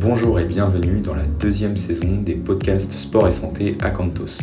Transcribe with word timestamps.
Bonjour 0.00 0.38
et 0.38 0.44
bienvenue 0.44 1.00
dans 1.00 1.14
la 1.14 1.24
deuxième 1.24 1.76
saison 1.76 2.22
des 2.24 2.36
podcasts 2.36 2.92
Sport 2.92 3.26
et 3.26 3.32
Santé 3.32 3.76
à 3.80 3.90
Cantos. 3.90 4.38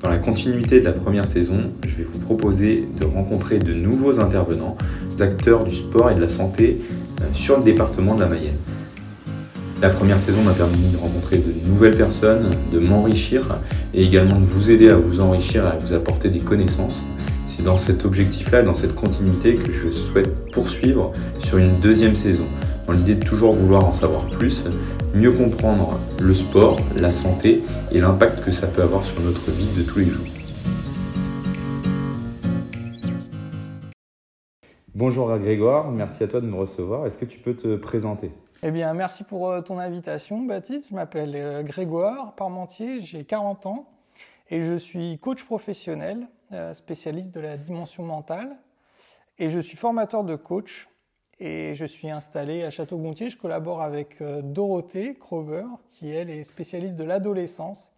Dans 0.00 0.08
la 0.08 0.16
continuité 0.16 0.80
de 0.80 0.86
la 0.86 0.92
première 0.92 1.26
saison, 1.26 1.74
je 1.86 1.96
vais 1.96 2.04
vous 2.04 2.20
proposer 2.20 2.88
de 2.98 3.04
rencontrer 3.04 3.58
de 3.58 3.74
nouveaux 3.74 4.18
intervenants, 4.18 4.78
acteurs 5.20 5.64
du 5.64 5.74
sport 5.74 6.10
et 6.10 6.14
de 6.14 6.22
la 6.22 6.28
santé 6.28 6.80
euh, 7.20 7.24
sur 7.34 7.58
le 7.58 7.64
département 7.64 8.14
de 8.14 8.20
la 8.20 8.28
Mayenne. 8.28 8.56
La 9.82 9.90
première 9.90 10.18
saison 10.18 10.40
m'a 10.40 10.54
permis 10.54 10.88
de 10.90 10.96
rencontrer 10.96 11.36
de 11.36 11.68
nouvelles 11.68 11.98
personnes, 11.98 12.48
de 12.72 12.78
m'enrichir 12.78 13.58
et 13.92 14.04
également 14.04 14.38
de 14.38 14.46
vous 14.46 14.70
aider 14.70 14.88
à 14.88 14.96
vous 14.96 15.20
enrichir 15.20 15.66
et 15.66 15.68
à 15.68 15.76
vous 15.76 15.92
apporter 15.92 16.30
des 16.30 16.40
connaissances. 16.40 17.04
C'est 17.44 17.62
dans 17.62 17.76
cet 17.76 18.06
objectif-là, 18.06 18.62
dans 18.62 18.72
cette 18.72 18.94
continuité 18.94 19.56
que 19.56 19.70
je 19.70 19.90
souhaite 19.90 20.50
poursuivre 20.50 21.12
sur 21.40 21.58
une 21.58 21.78
deuxième 21.80 22.16
saison 22.16 22.46
dans 22.86 22.92
l'idée 22.92 23.14
de 23.14 23.24
toujours 23.24 23.52
vouloir 23.52 23.84
en 23.84 23.92
savoir 23.92 24.28
plus, 24.28 24.64
mieux 25.14 25.32
comprendre 25.32 25.98
le 26.20 26.34
sport, 26.34 26.78
la 26.94 27.10
santé 27.10 27.62
et 27.92 28.00
l'impact 28.00 28.44
que 28.44 28.50
ça 28.50 28.66
peut 28.66 28.82
avoir 28.82 29.04
sur 29.04 29.20
notre 29.20 29.50
vie 29.50 29.76
de 29.76 29.82
tous 29.82 30.00
les 30.00 30.06
jours. 30.06 30.26
Bonjour 34.94 35.36
Grégoire, 35.38 35.90
merci 35.90 36.22
à 36.22 36.28
toi 36.28 36.40
de 36.40 36.46
me 36.46 36.56
recevoir. 36.56 37.06
Est-ce 37.06 37.18
que 37.18 37.24
tu 37.24 37.38
peux 37.38 37.54
te 37.54 37.76
présenter? 37.76 38.30
Eh 38.62 38.70
bien, 38.70 38.94
merci 38.94 39.24
pour 39.24 39.50
euh, 39.50 39.60
ton 39.60 39.78
invitation, 39.78 40.40
Baptiste. 40.42 40.88
Je 40.90 40.94
m'appelle 40.94 41.34
euh, 41.34 41.62
Grégoire 41.62 42.34
Parmentier, 42.34 43.00
j'ai 43.00 43.24
40 43.24 43.66
ans 43.66 43.88
et 44.50 44.62
je 44.62 44.74
suis 44.76 45.18
coach 45.18 45.44
professionnel, 45.44 46.28
euh, 46.52 46.72
spécialiste 46.72 47.34
de 47.34 47.40
la 47.40 47.56
dimension 47.56 48.04
mentale. 48.04 48.56
Et 49.38 49.48
je 49.48 49.58
suis 49.58 49.76
formateur 49.76 50.24
de 50.24 50.36
coach 50.36 50.88
et 51.40 51.74
je 51.74 51.84
suis 51.84 52.10
installé 52.10 52.62
à 52.62 52.70
Château-Gontier. 52.70 53.30
Je 53.30 53.38
collabore 53.38 53.82
avec 53.82 54.20
euh, 54.20 54.42
Dorothée 54.42 55.14
Krober, 55.14 55.64
qui 55.90 56.10
elle 56.10 56.30
est 56.30 56.44
spécialiste 56.44 56.96
de 56.96 57.04
l'adolescence. 57.04 57.92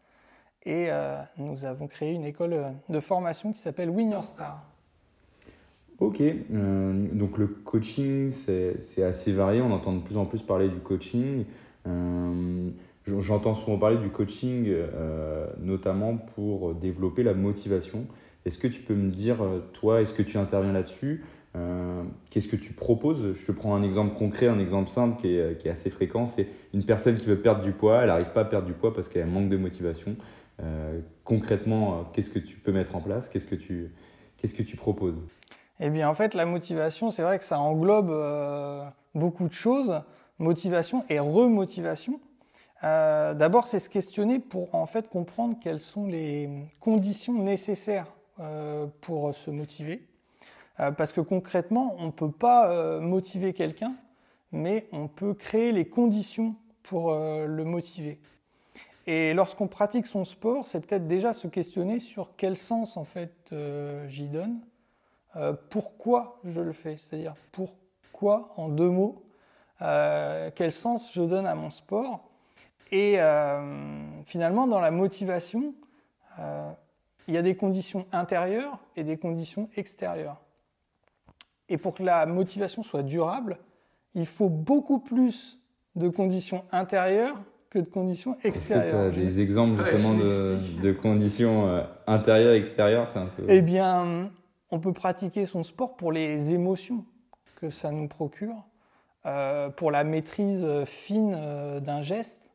Et 0.65 0.87
euh, 0.89 1.21
nous 1.39 1.65
avons 1.65 1.87
créé 1.87 2.13
une 2.13 2.25
école 2.25 2.53
euh, 2.55 2.71
de 2.89 3.01
formation 3.01 3.53
qui 3.53 3.61
s'appelle 3.61 3.91
Win 3.91 4.11
Your 4.13 4.25
Star. 4.25 4.65
Ok, 5.99 6.23
donc 6.51 7.39
le 7.39 7.47
coaching, 7.47 8.31
c'est 8.31 9.03
assez 9.03 9.33
varié. 9.33 9.63
On 9.63 9.71
entend 9.71 9.95
de 9.95 10.03
plus 10.03 10.19
en 10.19 10.27
plus 10.27 10.43
parler 10.43 10.69
du 10.69 10.81
coaching. 10.81 11.47
J'entends 13.07 13.55
souvent 13.55 13.79
parler 13.79 13.97
du 13.97 14.11
coaching, 14.11 14.75
notamment 15.59 16.19
pour 16.19 16.75
développer 16.75 17.23
la 17.23 17.33
motivation. 17.33 18.05
Est-ce 18.45 18.59
que 18.59 18.69
tu 18.69 18.83
peux 18.83 18.95
me 18.95 19.11
dire, 19.11 19.39
toi, 19.73 20.03
est-ce 20.03 20.13
que 20.13 20.21
tu 20.21 20.37
interviens 20.37 20.75
là-dessus? 20.75 21.25
Euh, 21.57 22.03
qu'est-ce 22.31 22.49
que 22.49 22.57
tu 22.57 22.73
proposes? 22.73 23.35
Je 23.35 23.47
te 23.47 23.53
prends 23.53 23.75
un 23.75 23.83
exemple 23.83 24.17
concret, 24.17 24.47
un 24.49 24.59
exemple 24.59 24.91
simple 24.91 25.21
qui 25.21 25.37
est, 25.37 25.69
assez 25.69 25.91
fréquent. 25.91 26.27
C'est 26.27 26.49
une 26.75 26.85
personne 26.85 27.17
qui 27.17 27.27
veut 27.27 27.41
perdre 27.41 27.63
du 27.63 27.73
poids, 27.73 28.01
elle 28.03 28.09
n'arrive 28.09 28.33
pas 28.33 28.43
à 28.43 28.45
perdre 28.45 28.67
du 28.67 28.73
poids 28.73 28.93
parce 28.95 29.09
qu'elle 29.09 29.27
manque 29.27 29.49
de 29.49 29.57
motivation. 29.57 30.17
Euh, 30.63 31.01
concrètement, 31.25 31.95
euh, 31.95 32.03
qu'est-ce 32.13 32.31
que 32.31 32.39
tu 32.39 32.59
peux 32.59 32.73
mettre 32.73 32.97
en 32.97 33.01
place? 33.01 33.29
Qu'est-ce 33.29 33.47
que 33.47 33.55
tu, 33.55 34.77
proposes? 34.77 35.17
Eh 35.81 35.91
bien, 35.91 36.09
en 36.09 36.15
fait, 36.15 36.35
la 36.35 36.47
motivation, 36.47 37.11
c'est 37.11 37.23
vrai 37.23 37.39
que 37.39 37.45
ça 37.45 37.59
englobe 37.59 38.13
beaucoup 39.15 39.49
de 39.49 39.55
choses. 39.55 40.01
Motivation 40.39 41.05
et 41.09 41.19
remotivation. 41.19 42.21
D'abord, 42.83 43.67
c'est 43.67 43.79
se 43.79 43.89
questionner 43.89 44.39
pour 44.39 44.75
en 44.75 44.87
fait 44.87 45.09
comprendre 45.09 45.57
quelles 45.61 45.81
sont 45.81 46.07
les 46.07 46.49
conditions 46.81 47.43
nécessaires 47.43 48.07
pour 49.01 49.35
se 49.35 49.51
motiver. 49.51 50.07
Euh, 50.81 50.91
parce 50.91 51.13
que 51.13 51.21
concrètement, 51.21 51.95
on 51.99 52.07
ne 52.07 52.11
peut 52.11 52.31
pas 52.31 52.71
euh, 52.71 53.01
motiver 53.01 53.53
quelqu'un, 53.53 53.95
mais 54.53 54.87
on 54.93 55.09
peut 55.09 55.35
créer 55.35 55.73
les 55.73 55.89
conditions 55.89 56.55
pour 56.83 57.13
euh, 57.13 57.47
le 57.47 57.65
motiver. 57.65 58.19
Et 59.07 59.35
lorsqu'on 59.35 59.69
pratique 59.69 60.07
son 60.07 60.25
sport, 60.25 60.67
c'est 60.67 60.85
peut-être 60.85 61.07
déjà 61.07 61.33
se 61.33 61.47
questionner 61.47 62.01
sur 62.01 62.35
quel 62.37 62.57
sens 62.57 62.97
en 62.97 63.05
fait 63.05 63.55
j'y 64.09 64.27
donne, 64.27 64.59
pourquoi 65.71 66.41
je 66.43 66.61
le 66.61 66.73
fais, 66.73 66.97
c'est-à-dire 66.97 67.35
pourquoi 67.53 68.53
en 68.57 68.69
deux 68.69 68.89
mots, 68.89 69.23
quel 69.79 70.73
sens 70.73 71.13
je 71.13 71.23
donne 71.23 71.47
à 71.47 71.55
mon 71.55 71.71
sport? 71.71 72.29
Et 72.91 73.21
finalement, 74.25 74.67
dans 74.67 74.81
la 74.81 74.91
motivation, 74.91 75.73
il 77.29 77.35
y 77.35 77.37
a 77.37 77.43
des 77.43 77.55
conditions 77.55 78.07
intérieures 78.11 78.81
et 78.97 79.05
des 79.05 79.19
conditions 79.19 79.71
extérieures. 79.77 80.41
Et 81.69 81.79
pour 81.79 81.95
que 81.95 82.03
la 82.03 82.27
motivation 82.27 82.83
soit 82.83 83.03
durable, 83.03 83.59
il 84.15 84.27
faut 84.27 84.49
beaucoup 84.49 84.99
plus 84.99 85.61
de 85.95 86.09
conditions 86.09 86.65
intérieures 86.73 87.37
que 87.71 87.79
de 87.79 87.85
conditions 87.85 88.37
extérieures. 88.45 89.09
As 89.09 89.11
des 89.11 89.41
exemples 89.41 89.83
justement 89.83 90.15
de, 90.15 90.93
conditions 90.93 91.69
euh, 91.69 91.83
intérieures 92.07 92.55
et 92.55 92.59
extérieures 92.59 93.09
un 93.17 93.27
peu... 93.27 93.45
Eh 93.49 93.63
bien, 93.63 94.31
on 94.71 94.79
peut 94.79 94.93
pratiquer 94.93 95.45
son 95.45 95.63
sport 95.63 95.97
pour 95.97 96.13
les 96.13 96.53
émotions 96.53 97.05
que 97.57 97.71
ça 97.71 97.91
nous 97.91 98.07
procure, 98.07 98.55
euh, 99.25 99.71
pour 99.71 99.91
la 99.91 100.05
maîtrise 100.05 100.65
fine 100.85 101.35
euh, 101.37 101.81
d'un 101.81 102.03
geste, 102.03 102.53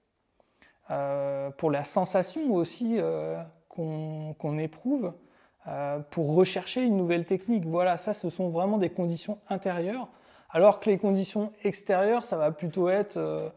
pour 1.58 1.72
la 1.72 1.86
sensation 1.86 2.54
aussi 2.54 2.98
qu'on 3.70 4.58
éprouve. 4.58 5.14
Euh, 5.68 6.00
pour 6.10 6.34
rechercher 6.34 6.82
une 6.82 6.98
nouvelle 6.98 7.24
technique. 7.24 7.68
Voilà, 7.68 7.98
ça, 7.98 8.14
ce 8.14 8.32
sont 8.32 8.50
vraiment 8.50 8.80
des 8.80 8.90
conditions 8.90 9.38
intérieures, 9.48 10.08
alors 10.50 10.80
que 10.80 10.90
les 10.90 10.98
conditions 10.98 11.52
extérieures, 11.64 12.26
ça 12.26 12.36
va 12.36 12.50
plutôt 12.50 12.90
être 12.90 13.18
euh, 13.18 13.48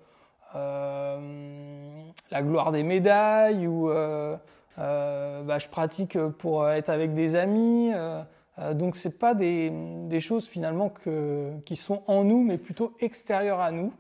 euh, 0.54 2.03
la 2.31 2.42
gloire 2.42 2.72
des 2.72 2.82
médailles 2.82 3.66
ou 3.66 3.88
bah, 3.88 5.59
je 5.59 5.69
pratique 5.69 6.19
pour 6.38 6.69
être 6.69 6.91
avec 6.91 7.15
des 7.15 7.37
amis. 7.37 7.92
donc, 8.72 8.97
c'est 8.97 9.19
pas 9.19 9.32
des, 9.32 9.72
des, 10.06 10.21
choses 10.21 10.47
finalement 10.47 10.91
que, 10.91 11.53
qui 11.65 11.75
sont 11.75 12.03
en 12.06 12.22
nous, 12.22 12.42
mais 12.42 12.59
plutôt 12.59 12.92
extérieures 13.00 13.60
à 13.60 13.71
nous. 13.71 13.94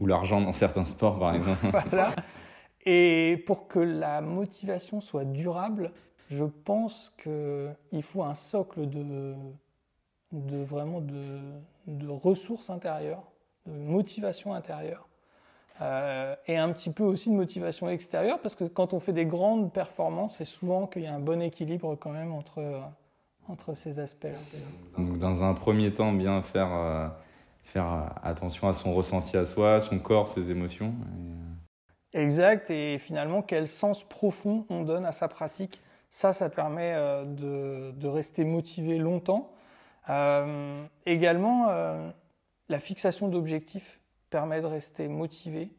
Ou 0.00 0.06
l'argent 0.06 0.40
dans 0.40 0.52
certains 0.52 0.84
sports, 0.84 1.20
par 1.20 1.34
exemple. 1.34 1.66
voilà. 1.88 2.16
Et 2.84 3.44
pour 3.46 3.68
que 3.68 3.78
la 3.78 4.20
motivation 4.20 5.00
soit 5.00 5.24
durable, 5.24 5.92
je 6.28 6.44
pense 6.44 7.14
qu'il 7.22 8.02
faut 8.02 8.22
un 8.22 8.34
socle 8.34 8.88
de, 8.88 9.34
de 10.32 10.62
vraiment 10.62 11.00
de, 11.00 11.40
de, 11.86 12.08
ressources 12.08 12.70
intérieures, 12.70 13.22
de 13.66 13.72
motivation 13.72 14.54
intérieure. 14.54 15.08
Euh, 15.82 16.34
et 16.46 16.56
un 16.56 16.72
petit 16.72 16.90
peu 16.90 17.04
aussi 17.04 17.28
de 17.28 17.34
motivation 17.34 17.88
extérieure, 17.88 18.40
parce 18.40 18.54
que 18.54 18.64
quand 18.64 18.94
on 18.94 19.00
fait 19.00 19.12
des 19.12 19.26
grandes 19.26 19.72
performances, 19.72 20.36
c'est 20.36 20.46
souvent 20.46 20.86
qu'il 20.86 21.02
y 21.02 21.06
a 21.06 21.14
un 21.14 21.20
bon 21.20 21.42
équilibre 21.42 21.96
quand 21.96 22.10
même 22.10 22.32
entre, 22.32 22.80
entre 23.46 23.74
ces 23.74 23.98
aspects-là. 23.98 24.38
Donc 24.96 25.18
dans 25.18 25.44
un 25.44 25.52
premier 25.52 25.92
temps, 25.92 26.12
bien 26.12 26.40
faire, 26.42 26.72
euh, 26.72 27.08
faire 27.62 28.14
attention 28.22 28.68
à 28.68 28.72
son 28.72 28.94
ressenti 28.94 29.36
à 29.36 29.44
soi, 29.44 29.78
son 29.80 29.98
corps, 29.98 30.28
ses 30.28 30.50
émotions. 30.50 30.94
Exact, 32.14 32.70
et 32.70 32.96
finalement 32.96 33.42
quel 33.42 33.68
sens 33.68 34.02
profond 34.02 34.64
on 34.70 34.82
donne 34.82 35.04
à 35.04 35.12
sa 35.12 35.28
pratique 35.28 35.82
ça, 36.08 36.32
ça 36.32 36.48
permet 36.48 36.94
euh, 36.94 37.24
de, 37.92 38.08
rester 38.08 38.44
motivé 38.44 38.98
longtemps. 38.98 39.52
Euh, 40.08 40.84
également, 41.04 41.68
euh, 41.68 42.10
la 42.68 42.78
fixation 42.78 43.28
d'objectifs 43.28 44.00
permet 44.30 44.60
de 44.60 44.66
rester 44.66 45.08
motivé. 45.08 45.70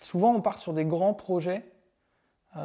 souvent, 0.00 0.34
on 0.34 0.40
part 0.40 0.58
sur 0.58 0.72
des 0.72 0.84
grands 0.84 1.14
projets 1.14 1.64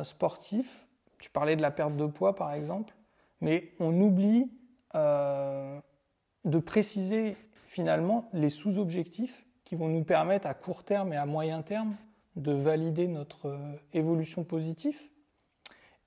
sportifs. 0.04 0.88
Tu 1.20 1.30
parlais 1.30 1.56
de 1.56 1.62
la 1.62 1.72
perte 1.72 1.96
de 1.96 2.06
poids, 2.06 2.36
par 2.36 2.54
exemple, 2.54 2.94
mais 3.42 3.74
on 3.80 4.00
oublie 4.02 4.52
de 4.94 6.60
préciser 6.60 7.38
finalement 7.66 8.30
les 8.34 8.50
sous-objectifs 8.50 9.46
qui 9.64 9.76
vont 9.76 9.88
nous 9.88 10.04
permettre 10.04 10.48
à 10.48 10.54
court 10.54 10.84
terme 10.84 11.12
et 11.14 11.18
à 11.18 11.26
moyen 11.26 11.62
terme 11.62 11.96
de 12.36 12.52
valider 12.52 13.08
notre 13.08 13.58
évolution 13.94 14.44
positive. 14.44 15.00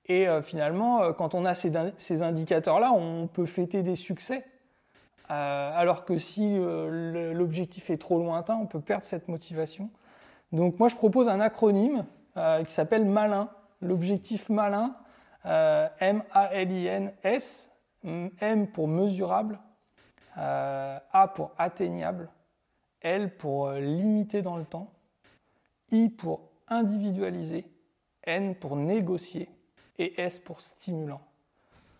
Et 0.09 0.27
euh, 0.27 0.41
finalement, 0.41 1.03
euh, 1.03 1.13
quand 1.13 1.35
on 1.35 1.45
a 1.45 1.53
ces, 1.53 2.23
indicateurs-là, 2.23 2.91
on 2.91 3.27
peut 3.27 3.45
fêter 3.45 3.83
des 3.83 3.95
succès. 3.95 4.43
Euh, 5.29 5.71
alors 5.75 6.05
que 6.05 6.17
si 6.17 6.57
l'objectif 6.57 7.91
est 7.91 7.97
trop 7.97 8.17
lointain, 8.17 8.55
on 8.55 8.65
peut 8.65 8.81
perdre 8.81 9.05
cette 9.05 9.27
motivation. 9.27 9.91
Donc 10.51 10.79
moi, 10.79 10.89
je 10.89 10.95
propose 10.95 11.29
un 11.29 11.39
acronyme 11.39 12.05
qui 12.65 12.73
s'appelle 12.73 13.05
MALIN. 13.05 13.49
L'objectif 13.81 14.49
MALIN, 14.49 14.95
M-A-L-I-N-S, 15.45 17.71
M 18.03 18.67
pour 18.73 18.87
mesurable, 18.87 19.59
A 20.35 21.31
pour 21.35 21.51
atteignable, 21.59 22.29
L 23.01 23.37
pour 23.37 23.69
limiter 23.73 24.41
dans 24.41 24.57
le 24.57 24.65
temps, 24.65 24.91
I 25.91 26.09
pour 26.09 26.49
individualiser, 26.69 27.65
N 28.23 28.55
pour 28.55 28.75
négocier 28.75 29.47
et 29.99 30.19
S 30.19 30.39
pour 30.39 30.61
stimulant. 30.61 31.21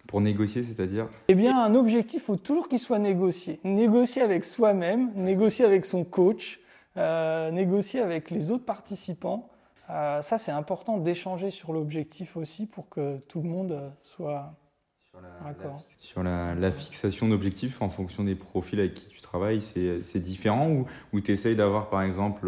Pour 0.07 0.21
négocier, 0.21 0.63
c'est-à-dire 0.63 1.07
Eh 1.27 1.35
bien, 1.35 1.61
un 1.63 1.75
objectif, 1.75 2.23
il 2.23 2.25
faut 2.25 2.35
toujours 2.35 2.67
qu'il 2.67 2.79
soit 2.79 2.97
négocié. 2.97 3.59
Négocier 3.63 4.23
avec 4.23 4.43
soi-même, 4.43 5.11
négocier 5.13 5.65
avec 5.65 5.85
son 5.85 6.03
coach, 6.03 6.59
négocier 6.95 7.99
avec 7.99 8.31
les 8.31 8.49
autres 8.49 8.65
participants. 8.65 9.49
ça, 9.87 10.37
c'est 10.39 10.51
important 10.51 10.97
d'échanger 10.97 11.51
sur 11.51 11.73
l'objectif 11.73 12.37
aussi 12.37 12.65
pour 12.65 12.89
que 12.89 13.17
tout 13.27 13.41
le 13.41 13.49
monde 13.49 13.91
soit 14.01 14.55
sur 16.00 16.24
la, 16.24 16.71
fixation 16.71 17.27
d'objectifs 17.27 17.81
en 17.81 17.89
fonction 17.89 18.24
des 18.24 18.36
profils 18.36 18.80
avec 18.80 18.94
qui 18.94 19.07
tu 19.10 19.21
travailles, 19.21 19.62
c'est 19.62 20.19
différent 20.19 20.69
ou, 20.69 20.86
ou 21.13 21.21
tu 21.21 21.31
essayes 21.31 21.56
d'avoir 21.56 21.89
par 21.89 22.01
exemple 22.04 22.48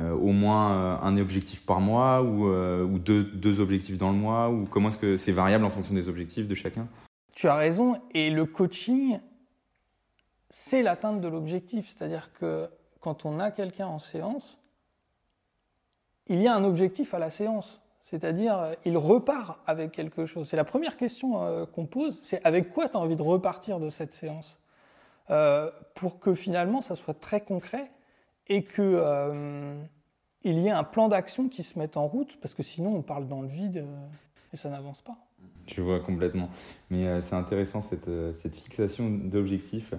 euh, 0.00 0.12
au 0.12 0.32
moins 0.32 0.72
euh, 0.72 0.96
un 1.02 1.18
objectif 1.18 1.66
par 1.66 1.80
mois 1.80 2.22
ou, 2.22 2.48
euh, 2.48 2.82
ou 2.84 2.98
deux, 2.98 3.22
deux, 3.22 3.60
objectifs 3.60 3.98
dans 3.98 4.10
le 4.10 4.16
mois 4.16 4.48
ou 4.48 4.64
comment 4.64 4.88
est-ce 4.88 4.96
que 4.96 5.18
c'est 5.18 5.32
variable 5.32 5.64
en 5.64 5.70
fonction 5.70 5.94
des 5.94 6.08
objectifs 6.08 6.48
de 6.48 6.54
chacun? 6.54 6.88
Tu 7.34 7.48
as 7.48 7.54
raison 7.54 8.00
et 8.14 8.30
le 8.30 8.46
coaching, 8.46 9.18
c'est 10.48 10.82
l'atteinte 10.82 11.20
de 11.20 11.28
l'objectif. 11.28 11.88
C'est-à-dire 11.88 12.32
que 12.32 12.66
quand 13.00 13.26
on 13.26 13.40
a 13.40 13.50
quelqu'un 13.50 13.88
en 13.88 13.98
séance, 13.98 14.58
il 16.28 16.40
y 16.40 16.48
a 16.48 16.54
un 16.54 16.64
objectif 16.64 17.12
à 17.12 17.18
la 17.18 17.28
séance. 17.28 17.82
C'est-à-dire, 18.02 18.58
euh, 18.58 18.74
il 18.84 18.96
repart 18.96 19.58
avec 19.66 19.92
quelque 19.92 20.26
chose. 20.26 20.48
C'est 20.48 20.56
la 20.56 20.64
première 20.64 20.96
question 20.96 21.42
euh, 21.42 21.66
qu'on 21.66 21.86
pose, 21.86 22.18
c'est 22.22 22.44
avec 22.44 22.72
quoi 22.72 22.88
tu 22.88 22.96
as 22.96 23.00
envie 23.00 23.16
de 23.16 23.22
repartir 23.22 23.78
de 23.78 23.90
cette 23.90 24.12
séance? 24.12 24.58
Euh, 25.30 25.70
Pour 25.94 26.18
que 26.18 26.34
finalement, 26.34 26.80
ça 26.80 26.94
soit 26.94 27.14
très 27.14 27.40
concret 27.40 27.90
et 28.48 28.64
qu'il 28.64 28.84
y 30.44 30.66
ait 30.66 30.70
un 30.70 30.84
plan 30.84 31.08
d'action 31.08 31.48
qui 31.48 31.62
se 31.62 31.78
mette 31.78 31.96
en 31.96 32.06
route, 32.06 32.36
parce 32.40 32.54
que 32.54 32.62
sinon, 32.62 32.96
on 32.96 33.02
parle 33.02 33.28
dans 33.28 33.42
le 33.42 33.48
vide 33.48 33.84
et 34.52 34.56
ça 34.56 34.70
n'avance 34.70 35.02
pas. 35.02 35.16
Je 35.68 35.80
vois 35.80 36.00
complètement. 36.00 36.48
Mais 36.90 37.20
c'est 37.20 37.36
intéressant 37.36 37.80
cette, 37.80 38.10
cette 38.32 38.56
fixation 38.56 39.08
d'objectifs. 39.08 39.94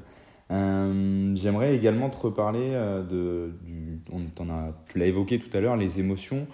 J'aimerais 0.49 1.75
également 1.77 2.09
te 2.09 2.17
reparler 2.17 2.71
de, 3.09 3.53
du, 3.61 4.01
on, 4.11 4.49
a, 4.49 4.73
tu 4.89 4.97
l'as 4.97 5.05
évoqué 5.05 5.39
tout 5.39 5.55
à 5.55 5.61
l'heure, 5.61 5.77
les 5.77 6.01
émotions 6.01 6.45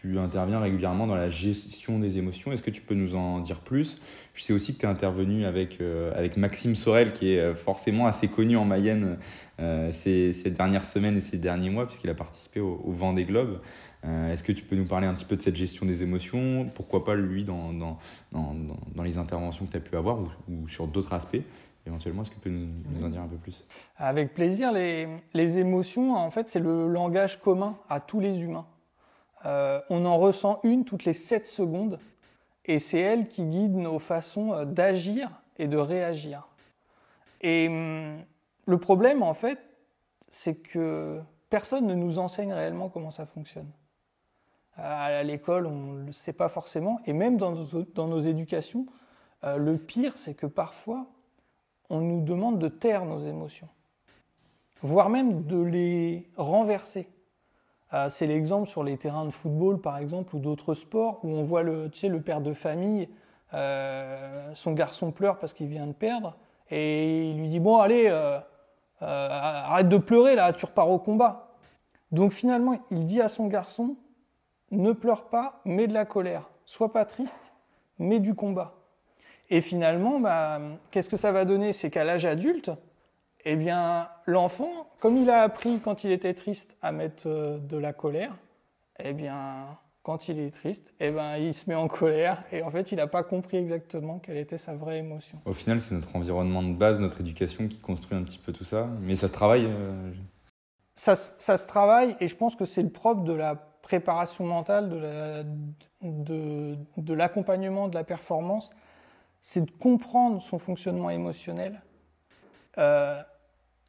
tu 0.00 0.16
interviens 0.16 0.60
régulièrement 0.60 1.08
dans 1.08 1.16
la 1.16 1.28
gestion 1.28 1.98
des 1.98 2.18
émotions. 2.18 2.52
Est-ce 2.52 2.62
que 2.62 2.70
tu 2.70 2.82
peux 2.82 2.94
nous 2.94 3.16
en 3.16 3.40
dire 3.40 3.60
plus? 3.60 3.98
Je 4.34 4.44
sais 4.44 4.52
aussi 4.52 4.74
que 4.74 4.80
tu 4.80 4.86
es 4.86 4.88
intervenu 4.88 5.44
avec, 5.44 5.80
euh, 5.80 6.12
avec 6.16 6.36
Maxime 6.36 6.76
Sorel, 6.76 7.12
qui 7.12 7.32
est 7.32 7.40
euh, 7.40 7.54
forcément 7.56 8.06
assez 8.06 8.28
connu 8.28 8.56
en 8.56 8.64
Mayenne 8.64 9.18
euh, 9.58 9.90
ces, 9.90 10.32
ces, 10.32 10.52
dernières 10.52 10.84
semaines 10.84 11.16
et 11.16 11.20
ces 11.20 11.36
derniers 11.36 11.70
mois, 11.70 11.86
puisqu'il 11.86 12.10
a 12.10 12.14
participé 12.14 12.60
au, 12.60 12.80
vent 12.92 13.12
des 13.12 13.24
globes. 13.24 13.60
Est-ce 14.04 14.44
que 14.44 14.52
tu 14.52 14.62
peux 14.62 14.76
nous 14.76 14.86
parler 14.86 15.08
un 15.08 15.14
petit 15.14 15.24
peu 15.24 15.34
de 15.34 15.42
cette 15.42 15.56
gestion 15.56 15.84
des 15.84 16.04
émotions? 16.04 16.70
Pourquoi 16.72 17.04
pas 17.04 17.16
lui 17.16 17.42
dans, 17.42 17.72
dans, 17.72 17.98
dans, 18.30 18.54
dans 18.94 19.02
les 19.02 19.18
interventions 19.18 19.66
que 19.66 19.72
tu 19.72 19.76
as 19.76 19.80
pu 19.80 19.96
avoir 19.96 20.20
ou, 20.48 20.68
sur 20.68 20.86
d'autres 20.86 21.12
aspects? 21.12 21.42
Éventuellement, 21.84 22.22
est-ce 22.22 22.30
que 22.30 22.36
tu 22.36 22.40
peux 22.42 22.50
nous, 22.50 22.68
nous, 22.92 23.04
en 23.04 23.08
dire 23.08 23.20
un 23.20 23.26
peu 23.26 23.36
plus? 23.36 23.64
Avec 23.96 24.32
plaisir. 24.32 24.70
Les, 24.70 25.08
les 25.34 25.58
émotions, 25.58 26.14
en 26.14 26.30
fait, 26.30 26.48
c'est 26.48 26.60
le 26.60 26.86
langage 26.86 27.40
commun 27.40 27.76
à 27.90 27.98
tous 27.98 28.20
les 28.20 28.40
humains. 28.40 28.66
Euh, 29.46 29.80
on 29.88 30.04
en 30.04 30.16
ressent 30.16 30.60
une 30.64 30.84
toutes 30.84 31.04
les 31.04 31.12
7 31.12 31.46
secondes 31.46 31.98
et 32.64 32.78
c'est 32.78 32.98
elle 32.98 33.28
qui 33.28 33.44
guide 33.44 33.76
nos 33.76 33.98
façons 33.98 34.52
euh, 34.52 34.64
d'agir 34.64 35.30
et 35.58 35.68
de 35.68 35.76
réagir. 35.76 36.48
Et 37.40 37.68
hum, 37.68 38.18
le 38.66 38.78
problème, 38.78 39.22
en 39.22 39.34
fait, 39.34 39.58
c'est 40.28 40.56
que 40.56 41.20
personne 41.50 41.86
ne 41.86 41.94
nous 41.94 42.18
enseigne 42.18 42.52
réellement 42.52 42.88
comment 42.88 43.10
ça 43.10 43.26
fonctionne. 43.26 43.70
À 44.76 45.24
l'école, 45.24 45.66
on 45.66 45.92
ne 45.92 46.06
le 46.06 46.12
sait 46.12 46.32
pas 46.32 46.48
forcément, 46.48 47.00
et 47.04 47.12
même 47.12 47.36
dans 47.36 47.50
nos, 47.50 47.82
dans 47.94 48.06
nos 48.06 48.20
éducations, 48.20 48.86
euh, 49.44 49.56
le 49.56 49.76
pire, 49.76 50.16
c'est 50.16 50.34
que 50.34 50.46
parfois, 50.46 51.06
on 51.90 52.00
nous 52.00 52.22
demande 52.22 52.58
de 52.58 52.68
taire 52.68 53.04
nos 53.04 53.20
émotions, 53.20 53.68
voire 54.82 55.08
même 55.08 55.44
de 55.46 55.60
les 55.60 56.28
renverser. 56.36 57.08
Euh, 57.94 58.08
c'est 58.10 58.26
l'exemple 58.26 58.68
sur 58.68 58.84
les 58.84 58.96
terrains 58.96 59.24
de 59.24 59.30
football, 59.30 59.80
par 59.80 59.98
exemple, 59.98 60.36
ou 60.36 60.38
d'autres 60.38 60.74
sports, 60.74 61.20
où 61.22 61.30
on 61.30 61.44
voit 61.44 61.62
le, 61.62 61.88
tu 61.90 62.00
sais, 62.00 62.08
le 62.08 62.20
père 62.20 62.40
de 62.40 62.52
famille, 62.52 63.08
euh, 63.54 64.50
son 64.54 64.72
garçon 64.72 65.10
pleure 65.10 65.38
parce 65.38 65.54
qu'il 65.54 65.68
vient 65.68 65.86
de 65.86 65.92
perdre, 65.92 66.36
et 66.70 67.30
il 67.30 67.38
lui 67.38 67.48
dit, 67.48 67.60
bon, 67.60 67.78
allez, 67.78 68.08
euh, 68.10 68.38
arrête 69.00 69.88
de 69.88 69.96
pleurer, 69.96 70.34
là, 70.34 70.52
tu 70.52 70.66
repars 70.66 70.90
au 70.90 70.98
combat. 70.98 71.54
Donc 72.12 72.32
finalement, 72.32 72.78
il 72.90 73.06
dit 73.06 73.22
à 73.22 73.28
son 73.28 73.46
garçon, 73.46 73.96
ne 74.70 74.92
pleure 74.92 75.28
pas, 75.28 75.60
mets 75.64 75.86
de 75.86 75.94
la 75.94 76.04
colère. 76.04 76.50
Sois 76.66 76.92
pas 76.92 77.06
triste, 77.06 77.54
mets 77.98 78.20
du 78.20 78.34
combat. 78.34 78.74
Et 79.50 79.62
finalement, 79.62 80.20
bah, 80.20 80.60
qu'est-ce 80.90 81.08
que 81.08 81.16
ça 81.16 81.32
va 81.32 81.46
donner? 81.46 81.72
C'est 81.72 81.90
qu'à 81.90 82.04
l'âge 82.04 82.26
adulte, 82.26 82.70
eh 83.50 83.56
bien, 83.56 84.08
l'enfant, 84.26 84.90
comme 85.00 85.16
il 85.16 85.30
a 85.30 85.40
appris 85.40 85.80
quand 85.80 86.04
il 86.04 86.12
était 86.12 86.34
triste 86.34 86.76
à 86.82 86.92
mettre 86.92 87.26
euh, 87.26 87.56
de 87.56 87.78
la 87.78 87.94
colère, 87.94 88.36
eh 89.02 89.14
bien, 89.14 89.78
quand 90.02 90.28
il 90.28 90.38
est 90.38 90.50
triste, 90.50 90.92
eh 91.00 91.10
ben, 91.10 91.38
il 91.38 91.54
se 91.54 91.64
met 91.66 91.74
en 91.74 91.88
colère 91.88 92.44
et 92.52 92.62
en 92.62 92.70
fait, 92.70 92.92
il 92.92 92.96
n'a 92.96 93.06
pas 93.06 93.22
compris 93.22 93.56
exactement 93.56 94.18
quelle 94.18 94.36
était 94.36 94.58
sa 94.58 94.74
vraie 94.74 94.98
émotion. 94.98 95.38
Au 95.46 95.54
final, 95.54 95.80
c'est 95.80 95.94
notre 95.94 96.14
environnement 96.14 96.62
de 96.62 96.74
base, 96.74 97.00
notre 97.00 97.22
éducation 97.22 97.68
qui 97.68 97.80
construit 97.80 98.18
un 98.18 98.22
petit 98.22 98.38
peu 98.38 98.52
tout 98.52 98.64
ça, 98.64 98.86
mais 99.00 99.14
ça 99.14 99.28
se 99.28 99.32
travaille. 99.32 99.64
Euh, 99.64 100.12
ça, 100.94 101.16
se 101.16 101.66
travaille 101.66 102.18
et 102.20 102.28
je 102.28 102.36
pense 102.36 102.54
que 102.54 102.66
c'est 102.66 102.82
le 102.82 102.90
propre 102.90 103.22
de 103.22 103.32
la 103.32 103.54
préparation 103.54 104.44
mentale, 104.44 104.90
de 106.02 107.14
l'accompagnement 107.14 107.86
de, 107.86 107.92
de 107.92 107.94
la 107.96 108.04
performance, 108.04 108.72
c'est 109.40 109.64
de 109.64 109.70
comprendre 109.70 110.42
son 110.42 110.58
fonctionnement 110.58 111.08
émotionnel 111.08 111.80
euh, 112.76 113.22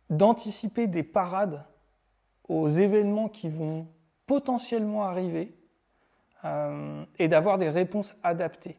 d'anticiper 0.10 0.88
des 0.88 1.04
parades 1.04 1.66
aux 2.48 2.68
événements 2.68 3.30
qui 3.30 3.50
vont 3.50 3.88
potentiellement 4.26 5.04
arriver 5.04 5.56
euh, 6.46 7.06
et 7.18 7.28
d'avoir 7.28 7.58
des 7.58 7.70
réponses 7.70 8.16
adaptées. 8.24 8.78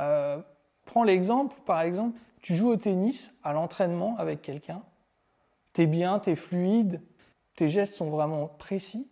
Euh, 0.00 0.40
prends 0.84 1.04
l'exemple, 1.04 1.56
par 1.64 1.80
exemple, 1.80 2.18
tu 2.40 2.54
joues 2.54 2.68
au 2.68 2.76
tennis 2.76 3.32
à 3.42 3.52
l'entraînement 3.52 4.16
avec 4.18 4.42
quelqu'un, 4.42 4.82
tu 5.72 5.82
es 5.82 5.86
bien, 5.86 6.18
tu 6.18 6.30
es 6.30 6.36
fluide, 6.36 7.00
tes 7.56 7.68
gestes 7.68 7.94
sont 7.94 8.10
vraiment 8.10 8.48
précis, 8.48 9.08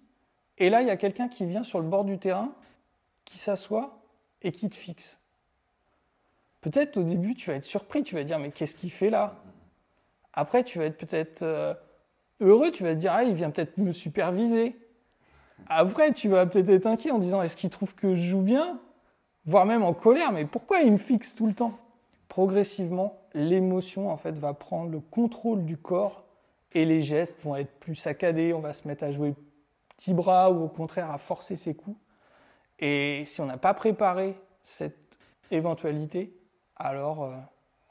et 0.58 0.70
là, 0.70 0.82
il 0.82 0.88
y 0.88 0.90
a 0.90 0.96
quelqu'un 0.96 1.28
qui 1.28 1.46
vient 1.46 1.64
sur 1.64 1.80
le 1.80 1.88
bord 1.88 2.04
du 2.04 2.18
terrain, 2.18 2.52
qui 3.24 3.38
s'assoit 3.38 4.02
et 4.42 4.52
qui 4.52 4.68
te 4.68 4.76
fixe. 4.76 5.20
Peut-être 6.60 6.96
au 6.96 7.02
début, 7.02 7.34
tu 7.34 7.50
vas 7.50 7.56
être 7.56 7.64
surpris, 7.64 8.02
tu 8.02 8.14
vas 8.14 8.24
dire, 8.24 8.38
mais 8.38 8.50
qu'est-ce 8.50 8.76
qu'il 8.76 8.90
fait 8.90 9.10
là? 9.10 9.42
Après, 10.32 10.64
tu 10.64 10.78
vas 10.78 10.86
être 10.86 10.98
peut-être 10.98 11.42
euh, 11.42 11.74
heureux, 12.40 12.70
tu 12.70 12.82
vas 12.82 12.94
te 12.94 13.00
dire, 13.00 13.12
ah, 13.12 13.24
il 13.24 13.34
vient 13.34 13.50
peut-être 13.50 13.78
me 13.78 13.92
superviser. 13.92 14.76
Après, 15.68 16.12
tu 16.12 16.28
vas 16.28 16.46
peut-être 16.46 16.68
être 16.68 16.86
inquiet 16.86 17.10
en 17.10 17.18
disant, 17.18 17.42
est-ce 17.42 17.56
qu'il 17.56 17.70
trouve 17.70 17.94
que 17.94 18.14
je 18.14 18.22
joue 18.22 18.40
bien? 18.40 18.80
Voire 19.44 19.66
même 19.66 19.82
en 19.82 19.92
colère, 19.92 20.32
mais 20.32 20.44
pourquoi 20.44 20.80
il 20.80 20.92
me 20.92 20.98
fixe 20.98 21.34
tout 21.34 21.46
le 21.46 21.54
temps? 21.54 21.78
Progressivement, 22.28 23.20
l'émotion, 23.34 24.10
en 24.10 24.16
fait, 24.16 24.32
va 24.32 24.54
prendre 24.54 24.90
le 24.90 25.00
contrôle 25.00 25.64
du 25.64 25.76
corps 25.76 26.24
et 26.72 26.84
les 26.84 27.00
gestes 27.00 27.42
vont 27.42 27.56
être 27.56 27.72
plus 27.80 27.94
saccadés, 27.94 28.54
on 28.54 28.60
va 28.60 28.72
se 28.72 28.88
mettre 28.88 29.04
à 29.04 29.12
jouer 29.12 29.34
petit 29.96 30.14
bras 30.14 30.50
ou 30.50 30.64
au 30.64 30.68
contraire 30.68 31.10
à 31.10 31.18
forcer 31.18 31.56
ses 31.56 31.74
coups. 31.74 31.98
Et 32.78 33.22
si 33.26 33.40
on 33.40 33.46
n'a 33.46 33.58
pas 33.58 33.74
préparé 33.74 34.36
cette 34.62 35.18
éventualité, 35.50 36.34
alors 36.76 37.24
euh, 37.24 37.36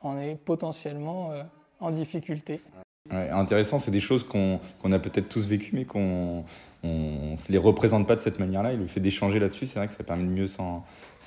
on 0.04 0.18
est 0.18 0.36
potentiellement 0.36 1.32
euh, 1.32 1.44
en 1.82 1.92
difficulté. 1.92 2.62
intéressant, 3.10 3.80
c'est 3.80 3.92
des 3.92 4.00
choses 4.00 4.24
qu'on 4.24 4.60
a 4.92 5.00
peut-être 5.00 5.28
tous 5.28 5.48
vécues, 5.48 5.72
mais 5.74 5.86
qu'on 5.86 6.44
ne 6.84 7.36
se 7.36 7.52
les 7.52 7.58
représente 7.58 8.08
pas 8.08 8.16
de 8.16 8.22
cette 8.22 8.40
manière-là. 8.40 8.74
Et 8.74 8.78
le 8.78 8.88
fait 8.88 9.00
d'échanger 9.00 9.40
là-dessus, 9.40 9.66
c'est 9.66 9.80
vrai 9.80 9.88
que 9.88 9.94
ça 9.94 10.04
permet 10.04 10.24
de 10.24 10.30
mieux 10.30 10.48
s'en 10.48 10.84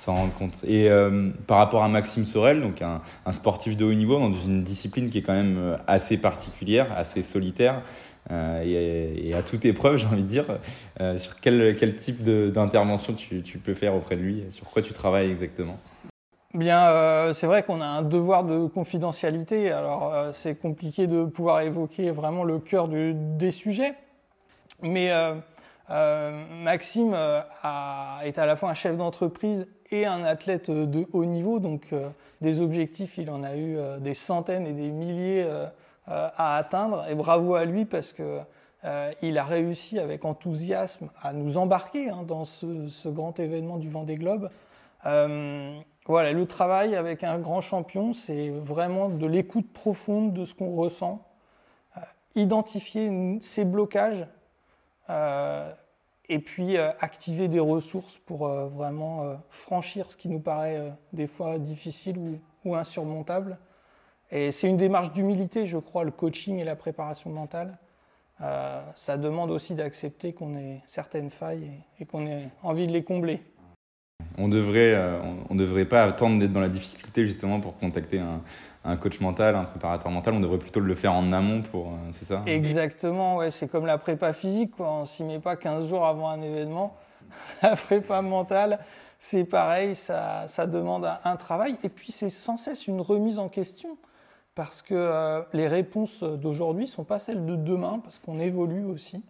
rendre 0.07 0.33
compte. 0.33 0.63
Et 0.63 0.89
euh, 0.89 1.29
par 1.45 1.57
rapport 1.57 1.83
à 1.83 1.89
Maxime 1.89 2.25
Sorel, 2.25 2.61
donc 2.61 2.81
un, 2.81 3.01
sportif 3.31 3.77
de 3.77 3.85
haut 3.85 3.93
niveau 3.93 4.17
dans 4.17 4.33
une 4.33 4.63
discipline 4.63 5.09
qui 5.09 5.19
est 5.19 5.21
quand 5.21 5.33
même 5.33 5.57
euh, 5.57 5.77
assez 5.87 6.17
particulière, 6.17 6.87
assez 6.97 7.21
solitaire, 7.21 7.81
euh, 8.31 8.63
et, 8.63 9.33
à 9.35 9.43
toute 9.43 9.65
épreuve, 9.65 9.97
j'ai 9.99 10.07
envie 10.07 10.23
de 10.23 10.27
dire, 10.27 10.45
sur 11.17 11.39
quel, 11.39 11.75
quel 11.75 11.95
type 11.95 12.23
d'intervention 12.23 13.13
tu, 13.13 13.41
tu 13.41 13.59
peux 13.59 13.73
faire 13.73 13.93
auprès 13.93 14.15
de 14.15 14.21
lui, 14.21 14.43
sur 14.49 14.65
quoi 14.65 14.81
tu 14.81 14.93
travailles 14.93 15.29
exactement? 15.29 15.77
Bien, 16.55 16.87
euh, 16.87 17.33
c'est 17.33 17.47
vrai 17.47 17.63
qu'on 17.63 17.81
a 17.81 17.85
un 17.85 18.01
devoir 18.01 18.45
de 18.45 18.67
confidentialité, 18.67 19.73
alors 19.73 20.13
euh, 20.13 20.31
c'est 20.31 20.55
compliqué 20.55 21.05
de 21.05 21.25
pouvoir 21.25 21.59
évoquer 21.59 22.11
vraiment 22.11 22.45
le 22.45 22.59
cœur 22.59 22.87
des 22.87 23.51
sujets, 23.51 23.93
mais 24.81 25.11
euh, 25.11 26.31
Maxime 26.63 27.13
est 27.13 28.37
à 28.39 28.45
la 28.45 28.55
fois 28.55 28.69
un 28.69 28.73
chef 28.73 28.95
d'entreprise 28.95 29.67
et 29.91 30.05
un 30.05 30.23
athlète 30.23 30.71
de 30.71 31.05
haut 31.11 31.25
niveau, 31.25 31.59
donc 31.59 31.93
des 32.39 32.61
objectifs, 32.61 33.17
il 33.17 33.29
en 33.31 33.43
a 33.43 33.57
eu 33.57 33.77
des 33.99 34.13
centaines 34.13 34.65
et 34.65 34.73
des 34.73 34.91
milliers 34.91 35.45
à 36.07 36.55
atteindre, 36.55 37.05
et 37.09 37.15
bravo 37.15 37.55
à 37.55 37.65
lui 37.65 37.83
parce 37.83 38.13
que 38.13 38.39
il 39.21 39.37
a 39.37 39.43
réussi 39.43 39.99
avec 39.99 40.23
enthousiasme 40.23 41.09
à 41.21 41.33
nous 41.33 41.57
embarquer 41.57 42.11
hein, 42.11 42.23
dans 42.25 42.45
ce, 42.45 42.87
ce, 42.87 43.09
grand 43.09 43.37
événement 43.41 43.75
du 43.75 43.89
Vendée 43.89 44.15
Globe. 44.15 44.49
Voilà, 46.05 46.31
le 46.31 46.45
travail 46.45 46.95
avec 46.95 47.23
un 47.23 47.39
grand 47.39 47.61
champion, 47.61 48.13
c'est 48.13 48.49
vraiment 48.49 49.09
de 49.09 49.25
l'écoute 49.25 49.71
profonde 49.73 50.33
de 50.33 50.45
ce 50.45 50.53
qu'on 50.53 50.75
ressent. 50.75 51.25
Euh, 51.97 52.01
identifier 52.35 53.39
ces 53.41 53.65
blocages 53.65 54.25
et 56.27 56.39
puis 56.39 56.77
activer 56.77 57.47
des 57.47 57.59
ressources 57.59 58.17
pour 58.17 58.47
vraiment 58.47 59.39
franchir 59.51 60.09
ce 60.09 60.17
qui 60.17 60.29
nous 60.29 60.39
paraît 60.39 60.91
des 61.13 61.27
fois 61.27 61.59
difficile 61.59 62.39
ou 62.63 62.75
insurmontable. 62.75 63.59
Et 64.31 64.51
c'est 64.51 64.67
une 64.67 64.77
démarche 64.77 65.11
d'humilité, 65.11 65.67
je 65.67 65.77
crois, 65.77 66.03
le 66.03 66.11
coaching 66.11 66.57
et 66.57 66.63
la 66.63 66.75
préparation 66.75 67.29
mentale. 67.29 67.77
Euh, 68.41 68.81
ça 68.95 69.17
demande 69.17 69.51
aussi 69.51 69.75
d'accepter 69.75 70.33
qu'on 70.33 70.57
ait 70.57 70.81
certaines 70.87 71.29
failles 71.29 71.71
et, 71.99 72.05
qu'on 72.05 72.25
ait 72.25 72.49
envie 72.63 72.87
de 72.87 72.91
les 72.91 73.03
combler. 73.03 73.41
On 74.37 74.47
devrait, 74.47 74.93
euh, 74.93 75.19
on, 75.49 75.55
devrait 75.55 75.85
pas 75.85 76.03
attendre 76.03 76.39
d'être 76.39 76.51
dans 76.51 76.59
la 76.59 76.69
difficulté 76.69 77.25
justement 77.25 77.59
pour 77.59 77.77
contacter 77.77 78.19
un, 78.83 78.97
coach 78.97 79.19
mental, 79.19 79.55
un 79.55 79.63
préparateur 79.63 80.11
mental. 80.11 80.33
On 80.33 80.39
devrait 80.39 80.57
plutôt 80.57 80.79
le 80.79 80.95
faire 80.95 81.13
en 81.13 81.31
amont 81.31 81.61
pour, 81.61 81.87
euh, 81.87 82.11
c'est 82.11 82.25
ça 82.25 82.43
Exactement, 82.45 83.37
ouais. 83.37 83.49
C'est 83.49 83.67
comme 83.67 83.85
la 83.85 83.97
prépa 83.97 84.33
physique, 84.33 84.75
quoi. 84.75 84.91
On 84.91 85.05
s'y 85.05 85.23
met 85.23 85.39
pas 85.39 85.55
15 85.55 85.87
jours 85.89 86.05
avant 86.05 86.29
un 86.29 86.41
événement. 86.41 86.95
La 87.61 87.75
prépa 87.75 88.21
mentale, 88.21 88.79
c'est 89.17 89.45
pareil, 89.45 89.95
ça, 89.95 90.47
ça 90.47 90.67
demande 90.67 91.09
un 91.23 91.35
travail. 91.37 91.75
Et 91.83 91.89
puis 91.89 92.11
c'est 92.11 92.29
sans 92.29 92.57
cesse 92.57 92.87
une 92.87 93.01
remise 93.01 93.39
en 93.39 93.49
question 93.49 93.97
parce 94.53 94.81
que 94.81 94.93
euh, 94.93 95.41
les 95.53 95.67
réponses 95.67 96.23
d'aujourd'hui 96.23 96.87
sont 96.87 97.03
pas 97.03 97.19
celles 97.19 97.45
de 97.45 97.55
demain, 97.55 97.99
parce 98.03 98.19
qu'on 98.19 98.39
évolue 98.39 98.85
aussi. 98.85 99.23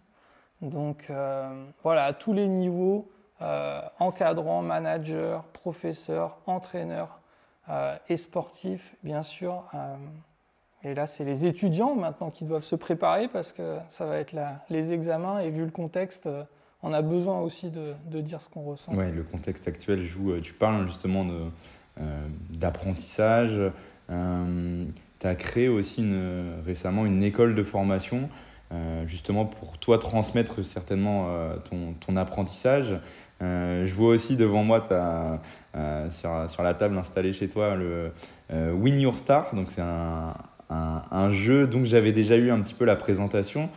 Donc 0.62 1.12
voilà, 1.84 2.06
à 2.06 2.14
tous 2.14 2.34
les 2.34 2.48
niveaux, 2.48 3.08
euh, 3.46 3.82
encadrants, 4.00 4.62
managers, 4.62 5.40
professeurs, 5.54 6.38
entraîneurs 6.46 7.20
et 8.10 8.18
sportifs, 8.18 8.96
bien 9.02 9.24
sûr. 9.24 9.64
et 10.84 10.94
là, 10.94 11.08
c'est 11.08 11.24
les 11.24 11.48
étudiants 11.48 11.96
maintenant 11.96 12.30
qui 12.30 12.46
doivent 12.46 12.64
se 12.64 12.76
préparer 12.76 13.28
parce 13.28 13.52
que 13.52 13.80
ça 13.90 14.06
va 14.06 14.18
être 14.18 14.36
les 14.70 14.94
examens 14.94 15.40
et 15.40 15.50
vu 15.50 15.66
le 15.66 15.72
contexte, 15.72 16.30
on 16.84 16.94
a 16.94 17.02
besoin 17.02 17.40
aussi 17.40 17.72
de, 17.72 18.22
dire 18.22 18.40
ce 18.40 18.50
qu'on 18.50 18.62
ressent. 18.62 18.92
Oui, 18.94 19.12
le 19.12 19.24
contexte 19.24 19.68
actuel 19.68 20.06
joue. 20.06 20.40
Tu 20.42 20.54
parles 20.54 20.86
justement 20.86 21.26
d'apprentissage 22.52 23.60
tu 25.20 25.28
as 25.28 25.36
créé 25.36 25.70
aussi 25.70 26.06
récemment 26.66 27.06
une 27.06 27.24
école 27.24 27.56
de 27.56 27.64
formation, 27.64 28.30
euh, 28.74 29.06
justement 29.06 29.46
pour 29.46 29.78
toi 29.78 30.00
transmettre 30.00 30.66
certainement 30.66 31.28
euh, 31.30 31.56
ton, 31.70 31.94
ton, 31.94 32.18
apprentissage. 32.18 33.00
Euh, 33.44 33.86
je 33.86 33.94
vois 33.94 34.10
aussi 34.10 34.38
devant 34.38 34.64
moi, 34.64 34.88
as, 34.92 36.10
sur, 36.10 36.50
sur, 36.50 36.64
la 36.64 36.74
table 36.74 36.98
installée 36.98 37.32
chez 37.34 37.48
toi, 37.48 37.76
le 37.76 38.12
Win 38.52 39.00
Your 39.00 39.16
Star. 39.16 39.54
Donc, 39.54 39.70
c'est 39.70 39.84
un, 39.84 40.34
un, 40.70 41.32
jeu 41.32 41.68
dont 41.68 41.86
j'avais 41.86 42.12
déjà 42.12 42.38
eu 42.38 42.50
un 42.50 42.60
petit 42.60 42.74
peu 42.74 42.86
la 42.86 42.96
présentation. 42.96 43.70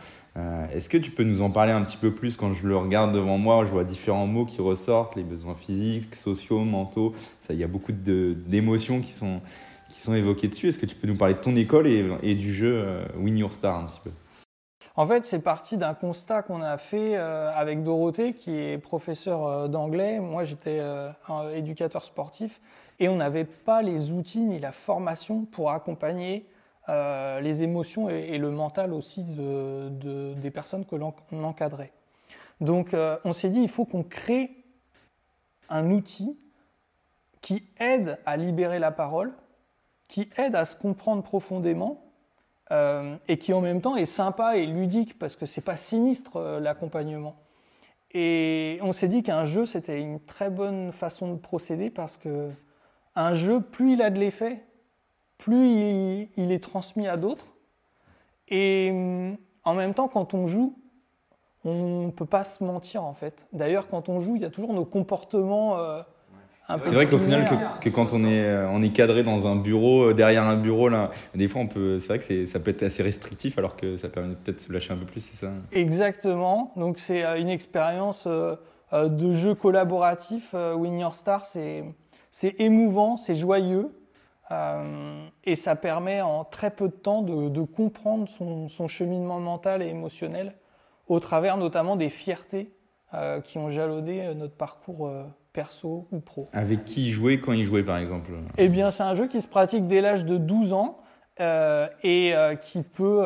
Est-ce 0.73 0.87
que 0.87 0.97
tu 0.97 1.11
peux 1.11 1.23
nous 1.23 1.41
en 1.41 1.51
parler 1.51 1.73
un 1.73 1.81
petit 1.81 1.97
peu 1.97 2.11
plus 2.11 2.37
quand 2.37 2.53
je 2.53 2.65
le 2.65 2.77
regarde 2.77 3.13
devant 3.13 3.37
moi? 3.37 3.65
Je 3.65 3.71
vois 3.71 3.83
différents 3.83 4.27
mots 4.27 4.45
qui 4.45 4.61
ressortent, 4.61 5.17
les 5.17 5.23
besoins 5.23 5.55
physiques, 5.55 6.15
sociaux, 6.15 6.61
mentaux. 6.61 7.13
Il 7.49 7.57
y 7.57 7.63
a 7.63 7.67
beaucoup 7.67 7.91
d'émotions 7.91 9.01
qui 9.01 9.11
sont, 9.11 9.41
qui 9.89 9.99
sont 9.99 10.15
évoqués 10.15 10.47
dessus. 10.47 10.69
Est-ce 10.69 10.79
que 10.79 10.85
tu 10.85 10.95
peux 10.95 11.07
nous 11.07 11.17
parler 11.17 11.33
de 11.33 11.39
ton 11.39 11.55
école 11.57 11.87
et, 11.87 12.35
du 12.35 12.53
jeu 12.53 12.85
Win 13.17 13.37
Your 13.37 13.53
Star 13.53 13.75
un 13.75 13.85
petit 13.85 13.99
peu? 14.01 14.11
En 14.99 15.07
fait, 15.07 15.23
c'est 15.23 15.39
parti 15.39 15.77
d'un 15.77 15.93
constat 15.93 16.43
qu'on 16.43 16.61
a 16.61 16.77
fait 16.77 17.15
euh, 17.15 17.49
avec 17.55 17.83
Dorothée, 17.83 18.33
qui 18.33 18.51
est 18.51 18.77
professeur 18.77 19.47
euh, 19.47 19.67
d'anglais. 19.69 20.19
Moi, 20.19 20.43
j'étais 20.43 20.81
éducateur 21.55 22.03
sportif 22.03 22.59
et 22.99 23.07
on 23.07 23.15
n'avait 23.15 23.45
pas 23.45 23.81
les 23.81 24.11
outils 24.11 24.41
ni 24.41 24.59
la 24.59 24.73
formation 24.73 25.45
pour 25.45 25.71
accompagner 25.71 26.45
les 27.41 27.61
émotions 27.61 28.09
et, 28.09 28.39
le 28.39 28.49
mental 28.49 28.93
aussi 28.93 29.23
de, 29.23 30.33
des 30.33 30.49
personnes 30.49 30.85
que 30.85 30.95
l'on 30.95 31.13
encadrait. 31.43 31.93
Donc, 32.61 32.95
on 33.23 33.31
s'est 33.31 33.49
dit, 33.49 33.61
il 33.61 33.69
faut 33.69 33.85
qu'on 33.85 34.01
crée 34.01 34.51
un 35.69 35.91
outil 35.91 36.35
qui 37.41 37.63
aide 37.79 38.17
à 38.25 38.37
libérer 38.37 38.79
la 38.79 38.89
parole, 38.91 39.31
qui 40.07 40.31
aide 40.35 40.55
à 40.55 40.65
se 40.65 40.75
comprendre 40.75 41.21
profondément 41.21 42.08
euh, 42.71 43.15
et 43.27 43.37
qui 43.37 43.53
en 43.53 43.61
même 43.61 43.81
temps 43.81 43.95
est 43.95 44.05
sympa 44.05 44.57
et 44.57 44.65
ludique 44.65 45.17
parce 45.17 45.35
que 45.35 45.45
c'est 45.45 45.61
pas 45.61 45.75
sinistre 45.75 46.37
euh, 46.37 46.59
l'accompagnement. 46.59 47.35
Et 48.11 48.79
on 48.81 48.91
s'est 48.91 49.07
dit 49.07 49.23
qu'un 49.23 49.43
jeu 49.43 49.65
c'était 49.65 49.99
une 49.99 50.19
très 50.19 50.49
bonne 50.49 50.91
façon 50.91 51.33
de 51.33 51.37
procéder 51.37 51.89
parce 51.89 52.17
que 52.17 52.51
un 53.15 53.33
jeu, 53.33 53.61
plus 53.61 53.93
il 53.93 54.01
a 54.01 54.11
de 54.11 54.19
l'effet, 54.19 54.63
plus 55.37 56.27
il, 56.37 56.51
est 56.51 56.63
transmis 56.63 57.07
à 57.07 57.17
d'autres. 57.17 57.47
Et 58.47 58.91
en 59.63 59.73
même 59.73 59.93
temps, 59.93 60.07
quand 60.07 60.33
on 60.33 60.47
joue, 60.47 60.77
on 61.65 62.05
ne 62.05 62.11
peut 62.11 62.25
pas 62.25 62.43
se 62.43 62.63
mentir 62.63 63.03
en 63.03 63.13
fait. 63.13 63.47
D'ailleurs, 63.51 63.89
quand 63.89 64.09
on 64.09 64.19
joue, 64.19 64.35
il 64.35 64.41
y 64.41 64.45
a 64.45 64.49
toujours 64.49 64.73
nos 64.73 64.85
comportements. 64.85 65.77
C'est 66.83 66.93
vrai 66.93 67.07
qu'au 67.07 67.17
final, 67.17 67.49
que, 67.81 67.89
quand 67.89 68.13
on 68.13 68.23
est, 68.23 68.45
euh, 68.45 68.69
on 68.69 68.83
est 68.83 68.91
cadré 68.91 69.23
dans 69.23 69.47
un 69.47 69.55
bureau, 69.55 70.09
euh, 70.09 70.13
derrière 70.13 70.43
un 70.43 70.55
bureau, 70.55 70.87
là, 70.87 71.09
des 71.33 71.47
fois, 71.47 71.61
on 71.61 71.67
peut, 71.67 71.97
c'est 71.97 72.07
vrai 72.07 72.19
que 72.19 72.45
ça 72.45 72.59
peut 72.59 72.69
être 72.71 72.83
assez 72.83 73.01
restrictif, 73.01 73.57
alors 73.57 73.75
que 73.75 73.97
ça 73.97 74.07
permet 74.07 74.35
peut-être 74.35 74.57
de 74.57 74.61
se 74.61 74.71
lâcher 74.71 74.93
un 74.93 74.97
peu 74.97 75.05
plus, 75.05 75.21
c'est 75.21 75.35
ça? 75.35 75.51
Exactement. 75.71 76.71
Donc, 76.75 76.99
c'est 76.99 77.25
euh, 77.25 77.39
une 77.39 77.49
expérience 77.49 78.27
de 78.27 79.33
jeu 79.33 79.55
collaboratif. 79.55 80.53
Win 80.53 80.99
Your 80.99 81.13
Star, 81.13 81.45
c'est, 81.45 81.83
c'est 82.29 82.59
émouvant, 82.59 83.17
c'est 83.17 83.35
joyeux. 83.35 83.91
et 85.43 85.55
ça 85.55 85.75
permet 85.75 86.21
en 86.21 86.43
très 86.43 86.71
peu 86.71 86.87
de 86.87 86.93
temps 86.93 87.21
de, 87.21 87.61
comprendre 87.61 88.27
son, 88.27 88.67
son, 88.67 88.87
cheminement 88.87 89.39
mental 89.39 89.81
et 89.83 89.87
émotionnel 89.87 90.55
au 91.07 91.19
travers 91.19 91.57
notamment 91.57 91.95
des 91.95 92.09
fiertés 92.09 92.71
qui 93.43 93.59
ont 93.59 93.69
jalonné 93.69 94.33
notre 94.33 94.55
parcours 94.55 95.11
perso 95.59 96.07
ou 96.13 96.21
pro. 96.21 96.47
Avec 96.53 96.85
qui 96.85 97.11
jouer 97.11 97.37
quand 97.41 97.51
il 97.51 97.65
jouait 97.65 97.83
par 97.83 97.97
exemple 97.97 98.31
Eh 98.57 98.69
bien, 98.69 98.91
c'est 98.91 99.03
un 99.03 99.13
jeu 99.13 99.27
qui 99.27 99.41
se 99.41 99.47
pratique 99.47 99.87
dès 99.87 99.99
l'âge 99.99 100.23
de 100.23 100.37
12 100.37 100.71
ans 100.71 100.99
euh, 101.41 101.89
et 102.01 102.33
euh, 102.33 102.55
qui 102.55 102.81
peut 102.81 103.21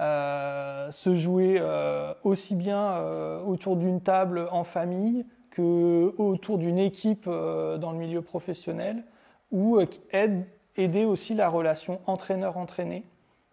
euh, 0.00 0.90
se 0.90 1.14
jouer 1.14 1.62
aussi 2.24 2.56
bien 2.56 3.00
autour 3.46 3.76
d'une 3.76 4.00
table 4.00 4.48
en 4.50 4.64
famille 4.64 5.24
que 5.50 6.12
autour 6.18 6.58
d'une 6.58 6.78
équipe 6.78 7.26
dans 7.26 7.92
le 7.92 7.98
milieu 7.98 8.22
professionnel 8.22 9.04
ou 9.52 9.78
aide 10.10 10.44
aider 10.76 11.04
aussi 11.04 11.34
la 11.34 11.48
relation 11.48 12.00
entraîneur-entraîné. 12.06 13.04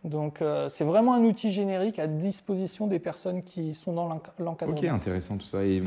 Donc 0.04 0.44
c'est 0.70 0.84
vraiment 0.84 1.14
un 1.14 1.24
outil 1.24 1.52
générique 1.52 2.00
à 2.00 2.08
disposition 2.08 2.88
des 2.88 3.00
personnes 3.00 3.44
qui 3.44 3.76
sont 3.76 3.94
dans 3.94 4.08
l'encadrement. 4.40 4.78
Ok, 4.78 4.84
intéressant 4.84 5.38
tout 5.38 5.46
ça. 5.46 5.64
Et 5.64 5.84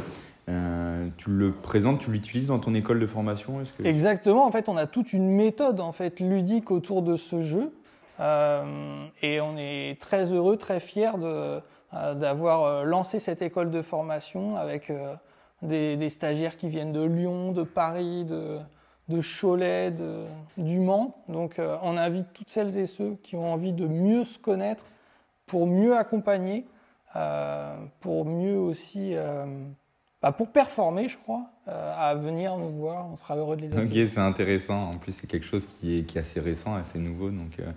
euh, 0.49 1.09
tu 1.19 1.31
le 1.31 1.53
présentes, 1.53 2.01
tu 2.01 2.11
l'utilises 2.11 2.47
dans 2.47 2.59
ton 2.59 2.75
école 2.75 3.01
de 3.01 3.07
formation 3.07 3.61
Exactement. 3.85 4.47
En 4.47 4.51
fait, 4.51 4.71
on 4.71 4.79
a 4.79 4.87
toute 4.87 5.13
une 5.13 5.31
méthode 5.31 5.79
en 5.81 5.93
fait 5.93 6.21
ludique 6.21 6.71
autour 6.71 7.03
de 7.03 7.17
ce 7.17 7.43
jeu, 7.43 7.73
euh, 8.21 9.07
et 9.23 9.43
on 9.43 9.59
est 9.59 10.01
très 10.01 10.33
heureux, 10.33 10.57
très 10.57 10.81
fiers 10.81 11.11
euh, 11.23 11.61
d'avoir 12.15 12.85
lancé 12.87 13.21
cette 13.21 13.43
école 13.43 13.71
de 13.71 13.83
formation 13.83 14.57
avec 14.57 14.91
des, 15.61 16.09
stagiaires 16.09 16.57
qui 16.57 16.69
viennent 16.69 16.93
de 16.93 17.03
Lyon, 17.03 17.53
de 17.53 17.63
Paris, 17.63 18.25
de, 18.25 18.61
Cholet, 19.21 19.93
du 20.57 20.81
Mans. 20.81 21.15
Donc, 21.29 21.61
on 21.83 21.97
invite 21.97 22.27
toutes 22.33 22.51
celles 22.51 22.77
et 22.79 22.87
ceux 22.87 23.17
qui 23.23 23.37
ont 23.37 23.53
envie 23.53 23.73
de 23.73 23.87
mieux 23.87 24.25
se 24.25 24.39
connaître, 24.39 24.87
pour 25.47 25.67
mieux 25.67 25.97
accompagner, 25.97 26.67
pour 28.01 28.27
mieux 28.27 28.59
aussi 28.59 29.15
bah, 30.21 30.33
pour 30.33 30.51
performer, 30.51 31.07
je 31.07 31.17
crois, 31.17 31.51
euh, 31.69 31.95
à 31.97 32.15
venir 32.17 32.57
nous 32.57 32.71
voir. 32.71 33.07
On 33.11 33.17
sera 33.17 33.37
heureux 33.37 33.57
de 33.57 33.63
les 33.63 33.73
accueillir. 33.73 34.07
Ok, 34.07 34.11
c'est 34.13 34.21
intéressant. 34.21 34.91
En 34.91 34.99
plus, 34.99 35.13
c'est 35.13 35.29
quelque 35.29 35.47
chose 35.47 35.67
qui 35.67 35.99
est, 35.99 36.03
qui 36.03 36.19
est, 36.19 36.21
assez 36.21 36.41
récent, 36.41 36.75
assez 36.75 36.99
nouveau. 36.99 37.31
Donc, 37.31 37.61
euh, 37.61 37.71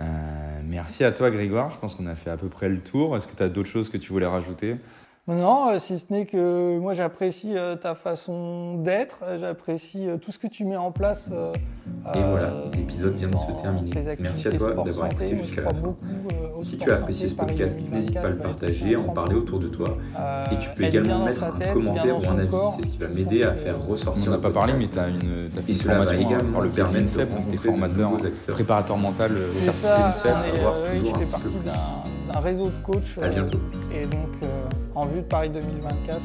euh, 0.00 0.60
merci 0.64 1.04
à 1.04 1.12
toi, 1.12 1.30
Grégoire. 1.30 1.70
Je 1.70 1.78
pense 1.78 1.94
qu'on 1.94 2.06
a 2.06 2.16
fait 2.16 2.30
à 2.30 2.36
peu 2.36 2.48
près 2.48 2.68
le 2.68 2.80
tour. 2.80 3.16
Est-ce 3.16 3.28
que 3.28 3.36
tu 3.36 3.42
as 3.42 3.48
d'autres 3.48 3.68
choses 3.68 3.88
que 3.88 3.98
tu 3.98 4.12
voulais 4.12 4.26
rajouter? 4.26 4.76
Non, 5.28 5.70
euh, 5.70 5.78
si 5.80 5.98
ce 5.98 6.12
n'est 6.12 6.24
que 6.24 6.78
moi 6.78 6.94
j'apprécie 6.94 7.56
euh, 7.56 7.74
ta 7.74 7.96
façon 7.96 8.76
d'être, 8.76 9.24
j'apprécie 9.40 10.08
euh, 10.08 10.18
tout 10.18 10.30
ce 10.30 10.38
que 10.38 10.46
tu 10.46 10.64
mets 10.64 10.76
en 10.76 10.92
place. 10.92 11.32
Et 12.14 12.22
voilà, 12.22 12.52
l'épisode 12.76 13.16
vient 13.16 13.28
de 13.28 13.36
se 13.36 13.50
terminer. 13.60 13.90
Merci 14.20 14.46
à 14.46 14.52
toi 14.52 14.84
d'avoir 14.84 15.10
écouté 15.10 15.36
jusqu'à 15.36 15.62
la 15.62 15.70
fin. 15.70 15.96
si 16.60 16.78
tu 16.78 16.92
as 16.92 16.96
apprécié 16.96 17.26
ce 17.26 17.34
podcast, 17.34 17.76
n'hésite 17.92 18.14
pas 18.14 18.28
à 18.28 18.30
le 18.30 18.38
partager, 18.38 18.94
à 18.94 19.00
en 19.00 19.08
parler 19.08 19.34
autour 19.34 19.58
de 19.58 19.66
toi. 19.66 19.98
Et 20.52 20.58
tu 20.58 20.68
peux 20.70 20.84
également 20.84 21.24
mettre 21.24 21.42
un 21.42 21.72
commentaire 21.72 22.18
ou 22.18 22.28
un 22.28 22.38
avis, 22.38 22.56
c'est 22.76 22.84
ce 22.84 22.90
qui 22.90 22.98
va 22.98 23.08
m'aider 23.08 23.42
à 23.42 23.54
faire 23.54 23.84
ressortir. 23.84 24.28
On 24.28 24.30
n'en 24.30 24.36
a 24.36 24.40
pas 24.40 24.50
parlé, 24.50 24.74
mais 24.74 24.86
tu 24.86 24.98
as 24.98 25.08
une 25.08 25.48
as 25.48 25.60
fait 25.60 25.72
Et 25.72 25.74
cela 25.74 26.04
va 26.04 26.14
également 26.14 26.60
le 26.60 26.68
permettre 26.68 27.16
de 27.16 27.22
rencontrer 27.22 27.56
formateur, 27.56 28.10
préparateur 28.46 28.96
mental, 28.96 29.32
certifié 29.50 29.90
INSEP. 29.90 30.30
Je 31.04 31.18
fais 31.18 31.30
partie 31.32 31.56
d'un 32.32 32.40
réseau 32.40 32.66
de 32.66 32.84
coachs. 32.84 33.18
À 33.20 33.28
bientôt. 33.28 33.58
Et 33.92 34.06
donc 34.06 34.30
en 34.96 35.04
vue 35.04 35.20
de 35.20 35.26
Paris 35.26 35.50
2024, 35.50 36.22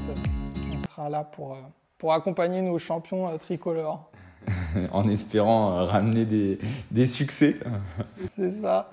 on 0.74 0.80
sera 0.80 1.10
là 1.10 1.26
pour, 1.26 1.54
euh, 1.54 1.58
pour 1.98 2.14
accompagner 2.14 2.62
nos 2.62 2.80
champions 2.80 3.28
euh, 3.28 3.38
tricolores. 3.38 4.10
en 4.92 5.08
espérant 5.08 5.86
ramener 5.86 6.26
des, 6.26 6.58
des 6.90 7.06
succès. 7.06 7.58
C'est 8.28 8.50
ça. 8.50 8.90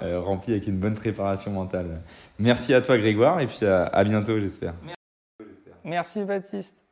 rempli 0.00 0.52
avec 0.52 0.68
une 0.68 0.78
bonne 0.78 0.94
préparation 0.94 1.50
mentale. 1.50 2.02
Merci 2.38 2.72
à 2.72 2.82
toi 2.82 2.98
Grégoire 2.98 3.40
et 3.40 3.48
puis 3.48 3.66
à 3.66 4.04
bientôt 4.04 4.38
j'espère. 4.38 4.74
Merci 5.82 6.22
Baptiste. 6.22 6.84